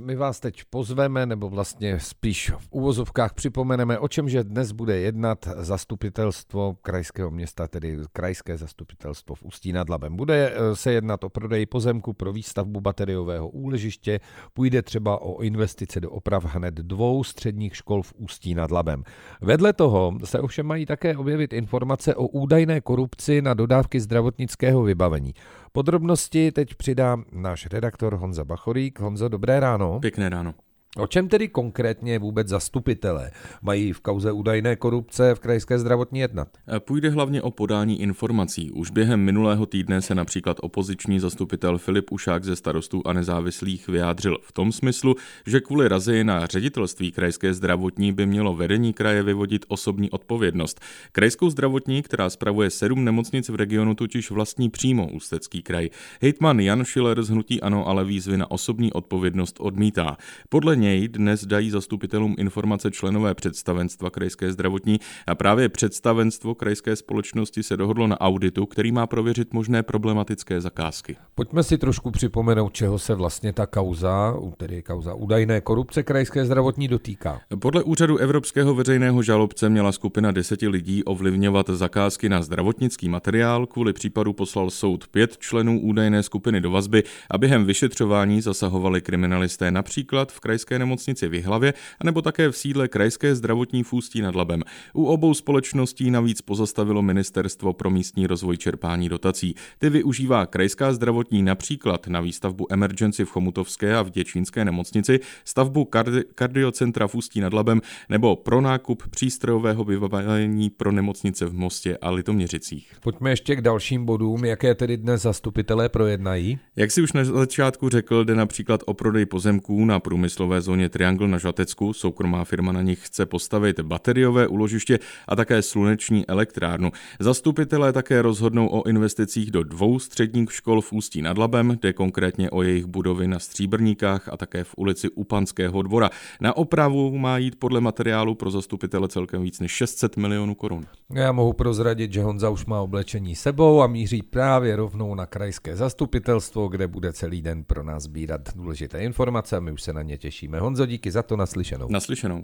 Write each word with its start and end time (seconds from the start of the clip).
My 0.00 0.16
vás 0.16 0.40
teď 0.40 0.62
pozveme, 0.70 1.26
nebo 1.26 1.48
vlastně 1.48 2.00
spíš 2.00 2.50
v 2.50 2.68
úvozovkách 2.70 3.34
připomeneme, 3.34 3.98
o 3.98 4.08
čemže 4.08 4.44
dnes 4.44 4.72
bude 4.72 4.98
jednat 4.98 5.48
zastupitelstvo 5.56 6.76
krajského 6.82 7.30
města, 7.30 7.68
tedy 7.68 7.98
krajské 8.12 8.56
zastupitelstvo 8.56 9.34
v 9.34 9.42
Ústí 9.42 9.72
nad 9.72 9.88
Labem. 9.88 10.16
Bude 10.16 10.52
eh, 10.54 10.76
se 10.76 10.92
jednat 10.92 11.24
o 11.24 11.28
prodej 11.28 11.66
pozemku 11.66 12.12
pro 12.12 12.32
výstavbu 12.32 12.80
bateriového 12.80 13.48
úležiště, 13.48 14.20
půjde 14.54 14.82
třeba 14.82 15.22
o 15.22 15.40
investice 15.40 16.00
do 16.00 16.10
oprav 16.10 16.44
hned 16.44 16.74
dvou 16.74 17.24
středních 17.24 17.76
škol 17.76 18.02
v 18.02 18.12
Ústí 18.16 18.54
nad 18.54 18.70
Labem. 18.70 19.02
Vedle 19.40 19.72
toho 19.72 20.18
se 20.24 20.40
ovšem 20.40 20.66
mají 20.66 20.86
také 20.86 21.16
objevit 21.16 21.52
informace 21.52 22.14
o 22.14 22.26
údajné 22.26 22.80
korupci 22.80 23.42
na 23.42 23.54
dodávky 23.54 24.00
zdravotnického 24.00 24.82
vybavení. 24.82 25.34
Podrobnosti 25.76 26.52
teď 26.52 26.74
přidá 26.74 27.16
náš 27.32 27.66
redaktor 27.66 28.14
Honza 28.14 28.44
Bachorík. 28.44 29.00
Honzo, 29.00 29.28
dobré 29.28 29.60
ráno. 29.60 30.00
Pěkné 30.00 30.28
ráno. 30.28 30.54
O 30.96 31.06
čem 31.06 31.28
tedy 31.28 31.48
konkrétně 31.48 32.18
vůbec 32.18 32.48
zastupitelé 32.48 33.30
mají 33.62 33.92
v 33.92 34.00
kauze 34.00 34.32
údajné 34.32 34.76
korupce 34.76 35.34
v 35.34 35.40
krajské 35.40 35.78
zdravotní 35.78 36.20
jednat? 36.20 36.48
Půjde 36.78 37.10
hlavně 37.10 37.42
o 37.42 37.50
podání 37.50 38.00
informací. 38.00 38.70
Už 38.70 38.90
během 38.90 39.20
minulého 39.20 39.66
týdne 39.66 40.02
se 40.02 40.14
například 40.14 40.56
opoziční 40.60 41.20
zastupitel 41.20 41.78
Filip 41.78 42.12
Ušák 42.12 42.44
ze 42.44 42.56
starostů 42.56 43.02
a 43.04 43.12
nezávislých 43.12 43.88
vyjádřil 43.88 44.38
v 44.42 44.52
tom 44.52 44.72
smyslu, 44.72 45.14
že 45.46 45.60
kvůli 45.60 45.88
razy 45.88 46.24
na 46.24 46.46
ředitelství 46.46 47.12
krajské 47.12 47.54
zdravotní 47.54 48.12
by 48.12 48.26
mělo 48.26 48.54
vedení 48.54 48.92
kraje 48.92 49.22
vyvodit 49.22 49.64
osobní 49.68 50.10
odpovědnost. 50.10 50.80
Krajskou 51.12 51.50
zdravotní, 51.50 52.02
která 52.02 52.30
spravuje 52.30 52.70
sedm 52.70 53.04
nemocnic 53.04 53.48
v 53.48 53.54
regionu, 53.54 53.94
totiž 53.94 54.30
vlastní 54.30 54.70
přímo 54.70 55.08
Ústecký 55.08 55.62
kraj. 55.62 55.90
Hejtman 56.22 56.60
Jan 56.60 56.84
Schiller 56.84 57.22
z 57.22 57.28
Hnutí 57.28 57.60
Ano 57.60 57.88
ale 57.88 58.04
výzvy 58.04 58.36
na 58.36 58.50
osobní 58.50 58.92
odpovědnost 58.92 59.56
odmítá. 59.60 60.16
Podle 60.48 60.76
něj 60.84 61.08
dnes 61.08 61.44
dají 61.44 61.70
zastupitelům 61.70 62.34
informace 62.38 62.90
členové 62.90 63.34
představenstva 63.34 64.10
krajské 64.10 64.52
zdravotní 64.52 65.00
a 65.26 65.34
právě 65.34 65.68
představenstvo 65.68 66.54
krajské 66.54 66.96
společnosti 66.96 67.62
se 67.62 67.76
dohodlo 67.76 68.06
na 68.06 68.20
auditu, 68.20 68.66
který 68.66 68.92
má 68.92 69.06
prověřit 69.06 69.52
možné 69.52 69.82
problematické 69.82 70.60
zakázky. 70.60 71.16
Pojďme 71.36 71.62
si 71.62 71.78
trošku 71.78 72.10
připomenout, 72.10 72.72
čeho 72.72 72.98
se 72.98 73.14
vlastně 73.14 73.52
ta 73.52 73.66
kauza, 73.66 74.36
tedy 74.56 74.82
kauza 74.82 75.14
údajné 75.14 75.60
korupce 75.60 76.02
krajské 76.02 76.46
zdravotní 76.46 76.88
dotýká. 76.88 77.40
Podle 77.58 77.82
úřadu 77.82 78.16
Evropského 78.18 78.74
veřejného 78.74 79.22
žalobce 79.22 79.68
měla 79.68 79.92
skupina 79.92 80.30
deseti 80.30 80.68
lidí 80.68 81.04
ovlivňovat 81.04 81.70
zakázky 81.70 82.28
na 82.28 82.42
zdravotnický 82.42 83.08
materiál. 83.08 83.66
Kvůli 83.66 83.92
případu 83.92 84.32
poslal 84.32 84.70
soud 84.70 85.08
pět 85.08 85.38
členů 85.38 85.80
údajné 85.80 86.22
skupiny 86.22 86.60
do 86.60 86.70
vazby 86.70 87.02
a 87.30 87.38
během 87.38 87.64
vyšetřování 87.64 88.40
zasahovali 88.40 89.00
kriminalisté 89.00 89.70
například 89.70 90.32
v 90.32 90.40
krajské 90.40 90.78
nemocnici 90.78 91.28
v 91.28 91.34
Jihlavě, 91.34 91.74
anebo 92.00 92.22
také 92.22 92.50
v 92.50 92.56
sídle 92.56 92.88
krajské 92.88 93.34
zdravotní 93.34 93.82
fůstí 93.82 94.22
nad 94.22 94.34
Labem. 94.34 94.62
U 94.92 95.04
obou 95.04 95.34
společností 95.34 96.10
navíc 96.10 96.42
pozastavilo 96.42 97.02
Ministerstvo 97.02 97.72
pro 97.72 97.90
místní 97.90 98.26
rozvoj 98.26 98.56
čerpání 98.56 99.08
dotací. 99.08 99.54
Ty 99.78 99.90
využívá 99.90 100.46
krajská 100.46 100.92
zdravotní 100.92 101.23
například 101.32 102.06
na 102.06 102.20
výstavbu 102.20 102.72
emergency 102.72 103.24
v 103.24 103.30
Chomutovské 103.30 103.96
a 103.96 104.02
v 104.02 104.10
Děčínské 104.10 104.64
nemocnici, 104.64 105.20
stavbu 105.44 105.84
kardi- 105.84 106.24
kardiocentra 106.34 107.06
v 107.06 107.14
Ústí 107.14 107.40
nad 107.40 107.52
Labem 107.52 107.80
nebo 108.08 108.36
pro 108.36 108.60
nákup 108.60 109.02
přístrojového 109.10 109.84
vybavení 109.84 110.70
pro 110.70 110.92
nemocnice 110.92 111.46
v 111.46 111.54
Mostě 111.54 111.96
a 111.96 112.10
Litoměřicích. 112.10 112.92
Pojďme 113.02 113.30
ještě 113.30 113.56
k 113.56 113.60
dalším 113.60 114.04
bodům, 114.04 114.44
jaké 114.44 114.74
tedy 114.74 114.96
dnes 114.96 115.22
zastupitelé 115.22 115.88
projednají. 115.88 116.58
Jak 116.76 116.90
si 116.90 117.02
už 117.02 117.12
na 117.12 117.24
začátku 117.24 117.88
řekl, 117.88 118.24
jde 118.24 118.34
například 118.34 118.80
o 118.86 118.94
prodej 118.94 119.26
pozemků 119.26 119.84
na 119.84 120.00
průmyslové 120.00 120.60
zóně 120.60 120.88
Triangle 120.88 121.28
na 121.28 121.38
Žatecku. 121.38 121.92
Soukromá 121.92 122.44
firma 122.44 122.72
na 122.72 122.82
nich 122.82 123.06
chce 123.06 123.26
postavit 123.26 123.80
bateriové 123.80 124.46
úložiště 124.46 124.98
a 125.28 125.36
také 125.36 125.62
sluneční 125.62 126.26
elektrárnu. 126.28 126.92
Zastupitelé 127.20 127.92
také 127.92 128.22
rozhodnou 128.22 128.68
o 128.68 128.88
investicích 128.88 129.50
do 129.50 129.62
dvou 129.62 129.98
středních 129.98 130.52
škol 130.52 130.80
v 130.80 130.92
Ústí 130.92 131.13
nad 131.22 131.38
Labem, 131.38 131.78
jde 131.82 131.92
konkrétně 131.92 132.50
o 132.50 132.62
jejich 132.62 132.86
budovy 132.86 133.28
na 133.28 133.38
Stříbrníkách 133.38 134.28
a 134.28 134.36
také 134.36 134.64
v 134.64 134.74
ulici 134.76 135.10
Upanského 135.10 135.82
dvora. 135.82 136.10
Na 136.40 136.56
opravu 136.56 137.18
má 137.18 137.38
jít 137.38 137.58
podle 137.58 137.80
materiálu 137.80 138.34
pro 138.34 138.50
zastupitele 138.50 139.08
celkem 139.08 139.42
víc 139.42 139.60
než 139.60 139.72
600 139.72 140.16
milionů 140.16 140.54
korun. 140.54 140.84
Já 141.12 141.32
mohu 141.32 141.52
prozradit, 141.52 142.12
že 142.12 142.22
Honza 142.22 142.50
už 142.50 142.66
má 142.66 142.80
oblečení 142.80 143.34
sebou 143.34 143.82
a 143.82 143.86
míří 143.86 144.22
právě 144.22 144.76
rovnou 144.76 145.14
na 145.14 145.26
krajské 145.26 145.76
zastupitelstvo, 145.76 146.68
kde 146.68 146.88
bude 146.88 147.12
celý 147.12 147.42
den 147.42 147.64
pro 147.64 147.82
nás 147.82 148.02
sbírat 148.02 148.40
důležité 148.56 149.04
informace 149.04 149.56
a 149.56 149.60
my 149.60 149.72
už 149.72 149.82
se 149.82 149.92
na 149.92 150.02
ně 150.02 150.18
těšíme. 150.18 150.60
Honzo, 150.60 150.86
díky 150.86 151.10
za 151.10 151.22
to 151.22 151.36
naslyšenou. 151.36 151.88
Naslyšenou. 151.90 152.42